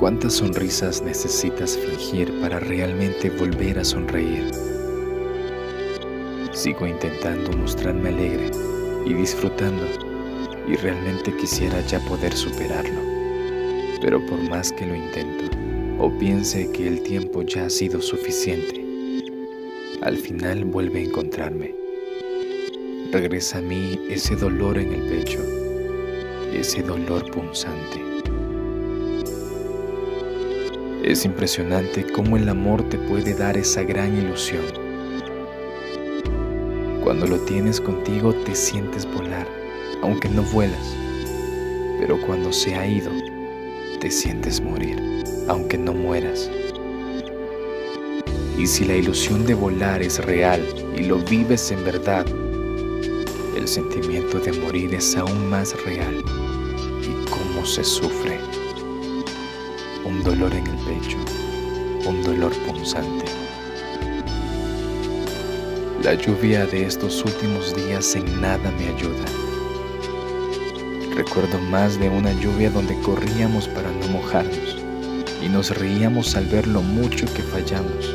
[0.00, 4.50] ¿Cuántas sonrisas necesitas fingir para realmente volver a sonreír?
[6.52, 8.50] Sigo intentando mostrarme alegre
[9.04, 9.84] y disfrutando
[10.66, 12.98] y realmente quisiera ya poder superarlo.
[14.00, 15.54] Pero por más que lo intento
[15.98, 18.82] o piense que el tiempo ya ha sido suficiente,
[20.00, 21.74] al final vuelve a encontrarme.
[23.12, 25.40] Regresa a mí ese dolor en el pecho,
[26.54, 28.19] ese dolor punzante
[31.02, 34.64] es impresionante cómo el amor te puede dar esa gran ilusión.
[37.02, 39.46] Cuando lo tienes contigo te sientes volar,
[40.02, 40.94] aunque no vuelas.
[41.98, 43.10] Pero cuando se ha ido,
[43.98, 44.98] te sientes morir,
[45.48, 46.50] aunque no mueras.
[48.58, 50.62] Y si la ilusión de volar es real
[50.96, 52.26] y lo vives en verdad,
[53.56, 56.22] el sentimiento de morir es aún más real.
[57.02, 58.38] Y cómo se sufre
[60.04, 61.18] un dolor en el pecho,
[62.06, 63.26] un dolor punzante.
[66.02, 69.24] La lluvia de estos últimos días en nada me ayuda.
[71.14, 74.78] Recuerdo más de una lluvia donde corríamos para no mojarnos
[75.42, 78.14] y nos reíamos al ver lo mucho que fallamos,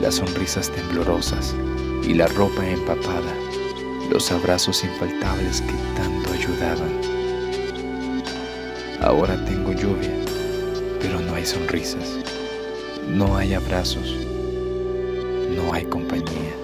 [0.00, 1.54] las sonrisas temblorosas
[2.02, 3.34] y la ropa empapada,
[4.10, 7.00] los abrazos infaltables que tanto ayudaban.
[9.00, 10.20] Ahora tengo lluvia
[11.00, 12.18] pero no hay sonrisas,
[13.08, 14.14] no hay abrazos,
[15.56, 16.54] no hay compañía.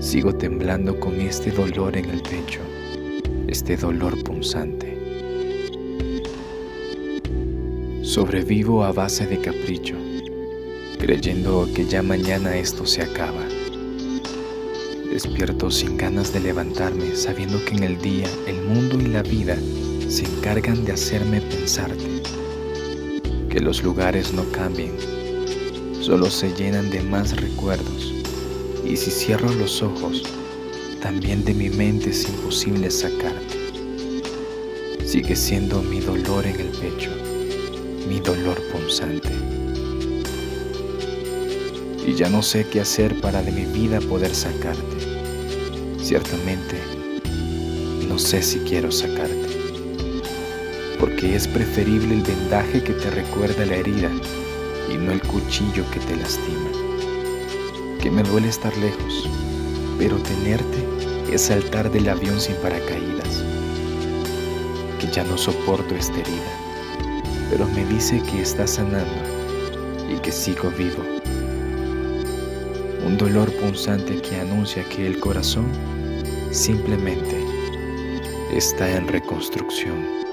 [0.00, 2.60] Sigo temblando con este dolor en el pecho,
[3.46, 4.96] este dolor punzante.
[8.02, 9.94] Sobrevivo a base de capricho,
[10.98, 13.44] creyendo que ya mañana esto se acaba.
[15.12, 19.56] Despierto sin ganas de levantarme, sabiendo que en el día el mundo y la vida
[20.08, 22.17] se encargan de hacerme pensarte
[23.48, 24.92] que los lugares no cambien,
[26.00, 28.12] solo se llenan de más recuerdos.
[28.84, 30.22] Y si cierro los ojos,
[31.00, 33.56] también de mi mente es imposible sacarte.
[35.04, 37.10] Sigue siendo mi dolor en el pecho,
[38.08, 39.30] mi dolor punzante.
[42.06, 44.96] Y ya no sé qué hacer para de mi vida poder sacarte.
[46.02, 46.76] Ciertamente,
[48.08, 49.57] no sé si quiero sacarte
[50.98, 54.10] porque es preferible el vendaje que te recuerda la herida
[54.92, 56.70] y no el cuchillo que te lastima.
[58.00, 59.28] Que me duele estar lejos,
[59.98, 60.84] pero tenerte
[61.32, 63.44] es saltar del avión sin paracaídas.
[64.98, 66.52] Que ya no soporto esta herida,
[67.50, 69.22] pero me dice que está sanando
[70.12, 71.04] y que sigo vivo.
[73.06, 75.66] Un dolor punzante que anuncia que el corazón
[76.50, 77.36] simplemente
[78.52, 80.27] está en reconstrucción.